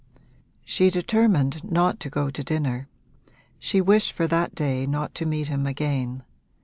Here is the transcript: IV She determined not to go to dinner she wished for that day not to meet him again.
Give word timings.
IV 0.15 0.19
She 0.65 0.89
determined 0.89 1.63
not 1.63 1.99
to 1.99 2.09
go 2.09 2.31
to 2.31 2.43
dinner 2.43 2.87
she 3.59 3.81
wished 3.81 4.13
for 4.13 4.25
that 4.25 4.55
day 4.55 4.87
not 4.87 5.13
to 5.13 5.27
meet 5.27 5.47
him 5.49 5.67
again. 5.67 6.23